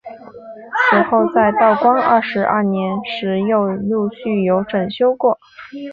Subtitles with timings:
[0.89, 5.37] 此后在道光二十二年时又陆续有整修过。